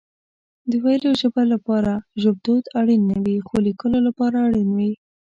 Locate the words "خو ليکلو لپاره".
3.47-4.37